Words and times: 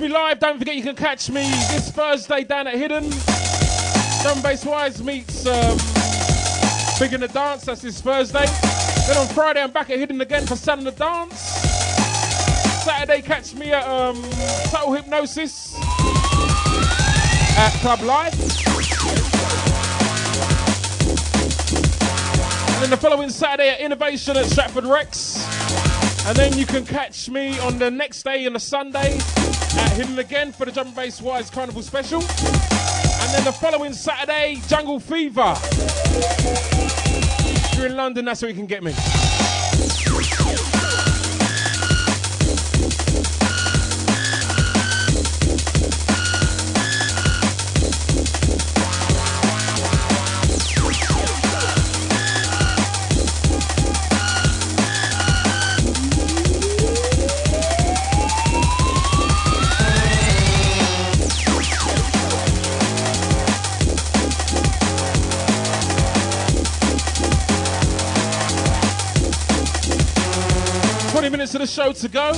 me 0.00 0.08
live, 0.08 0.38
don't 0.38 0.58
forget 0.58 0.76
you 0.76 0.82
can 0.82 0.96
catch 0.96 1.28
me 1.28 1.42
this 1.42 1.90
Thursday 1.90 2.44
down 2.44 2.66
at 2.66 2.74
Hidden. 2.74 3.10
Drum 4.22 4.42
Bass 4.42 4.64
Wise 4.64 5.02
meets 5.02 5.44
um, 5.46 5.76
Big 6.98 7.12
in 7.12 7.20
the 7.20 7.30
Dance, 7.32 7.64
that's 7.64 7.82
this 7.82 8.00
Thursday. 8.00 8.46
Then 9.06 9.16
on 9.18 9.26
Friday, 9.28 9.60
I'm 9.60 9.70
back 9.70 9.90
at 9.90 9.98
Hidden 9.98 10.20
again 10.20 10.46
for 10.46 10.56
Sun 10.56 10.78
in 10.78 10.84
the 10.84 10.92
Dance. 10.92 11.38
Saturday, 12.84 13.20
catch 13.20 13.54
me 13.54 13.72
at 13.72 13.86
um, 13.86 14.22
Total 14.66 14.92
Hypnosis 14.92 15.74
at 17.58 17.72
Club 17.80 18.00
Live. 18.02 18.32
And 22.72 22.82
then 22.82 22.90
the 22.90 22.98
following 22.98 23.28
Saturday 23.28 23.70
at 23.70 23.80
Innovation 23.80 24.36
at 24.36 24.46
Stratford 24.46 24.84
Rex. 24.84 25.49
And 26.26 26.36
then 26.36 26.56
you 26.56 26.66
can 26.66 26.84
catch 26.84 27.28
me 27.28 27.58
on 27.60 27.78
the 27.78 27.90
next 27.90 28.22
day 28.22 28.46
on 28.46 28.52
the 28.52 28.60
Sunday 28.60 29.16
at 29.16 29.92
Hidden 29.92 30.18
again 30.18 30.52
for 30.52 30.64
the 30.66 30.72
Drum 30.72 30.92
Bass 30.92 31.20
Wise 31.20 31.50
Carnival 31.50 31.82
Special. 31.82 32.20
And 32.20 33.34
then 33.34 33.44
the 33.44 33.52
following 33.52 33.92
Saturday, 33.92 34.60
Jungle 34.68 35.00
Fever. 35.00 35.54
If 37.52 37.74
you're 37.76 37.86
in 37.86 37.96
London, 37.96 38.26
that's 38.26 38.42
where 38.42 38.50
you 38.50 38.56
can 38.56 38.66
get 38.66 38.82
me. 38.82 38.92
20 71.30 71.38
minutes 71.38 71.54
of 71.54 71.60
the 71.60 71.66
show 71.68 71.92
to 71.92 72.08
go. 72.08 72.32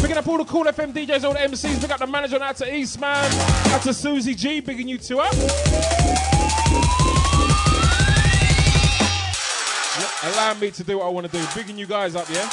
Picking 0.00 0.16
up 0.16 0.26
all 0.26 0.38
the 0.38 0.44
Kool 0.44 0.64
FM 0.64 0.92
DJs, 0.92 1.22
all 1.22 1.32
the 1.32 1.38
MCs. 1.38 1.80
Pick 1.80 1.92
up 1.92 2.00
the 2.00 2.08
manager 2.08 2.42
out 2.42 2.56
to 2.56 2.74
Eastman. 2.74 3.30
Out 3.72 3.82
to 3.82 3.94
Susie 3.94 4.34
G, 4.34 4.58
bigging 4.58 4.88
you 4.88 4.98
two 4.98 5.20
up. 5.20 5.32
Allow 10.24 10.54
me 10.54 10.72
to 10.72 10.82
do 10.82 10.98
what 10.98 11.06
I 11.06 11.10
want 11.10 11.30
to 11.30 11.38
do. 11.38 11.46
Bigging 11.54 11.78
you 11.78 11.86
guys 11.86 12.16
up, 12.16 12.28
yeah? 12.30 12.48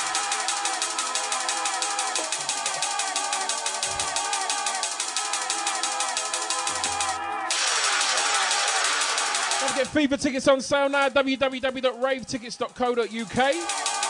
Forget 9.66 9.88
Fever 9.88 10.18
tickets 10.18 10.48
on 10.48 10.62
sale 10.62 10.90
now. 10.90 11.10
www.ravetickets.co.uk. 11.10 14.07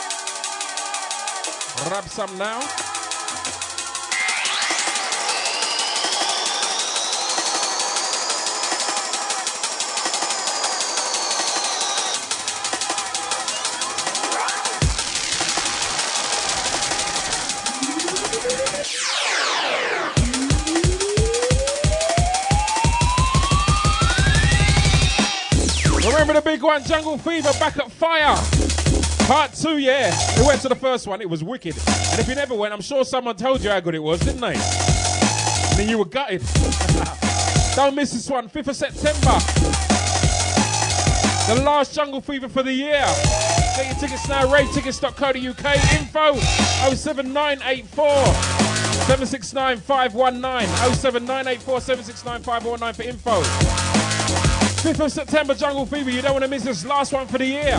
Grab 1.84 2.04
some 2.08 2.36
now. 2.36 2.60
Remember 26.04 26.32
the 26.32 26.42
big 26.42 26.62
one, 26.62 26.82
Jungle 26.84 27.16
Fever, 27.18 27.52
back 27.60 27.78
at 27.78 27.90
fire. 27.92 28.57
Part 29.28 29.52
two, 29.52 29.76
yeah. 29.76 30.18
We 30.38 30.46
went 30.46 30.62
to 30.62 30.70
the 30.70 30.74
first 30.74 31.06
one, 31.06 31.20
it 31.20 31.28
was 31.28 31.44
wicked. 31.44 31.76
And 31.76 32.18
if 32.18 32.26
you 32.28 32.34
never 32.34 32.54
went, 32.54 32.72
I'm 32.72 32.80
sure 32.80 33.04
someone 33.04 33.36
told 33.36 33.62
you 33.62 33.68
how 33.68 33.78
good 33.78 33.94
it 33.94 34.02
was, 34.02 34.20
didn't 34.20 34.40
they? 34.40 34.54
And 34.54 35.78
then 35.78 35.86
you 35.86 35.98
were 35.98 36.06
gutted. 36.06 36.40
Don't 37.76 37.94
miss 37.94 38.14
this 38.14 38.30
one, 38.30 38.48
5th 38.48 38.68
of 38.68 38.76
September. 38.76 39.38
The 41.46 41.62
last 41.62 41.94
Jungle 41.94 42.22
Fever 42.22 42.48
for 42.48 42.62
the 42.62 42.72
year. 42.72 43.04
Get 43.76 43.84
your 43.88 43.96
tickets 43.96 44.26
now, 44.30 44.46
ravetickets.co.uk. 44.46 46.00
Info 46.00 46.40
07984 46.96 48.06
769 49.04 49.76
519. 49.76 50.94
07984 50.94 51.80
769 51.82 52.94
for 52.94 53.02
info. 53.02 53.42
5th 54.80 55.04
of 55.04 55.12
September, 55.12 55.54
Jungle 55.54 55.84
Fever. 55.84 56.10
You 56.10 56.22
don't 56.22 56.32
want 56.32 56.44
to 56.44 56.50
miss 56.50 56.64
this 56.64 56.86
last 56.86 57.12
one 57.12 57.26
for 57.26 57.36
the 57.36 57.44
year. 57.44 57.78